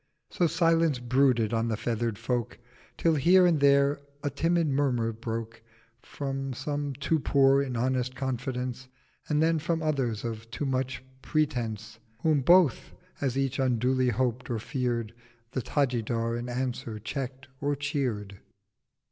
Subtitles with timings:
[0.31, 2.53] So Silence brooded on the feather'd Folk,
[2.99, 5.61] 630 Till here and there a timid Murmur broke
[6.01, 8.87] From some too poor in honest Confidence,
[9.29, 14.57] And then from others of too much Pretence; Whom both, as each unduly hoped or
[14.57, 15.13] fear'd,
[15.51, 18.39] The Tajidar in answer check'd or cheer'd.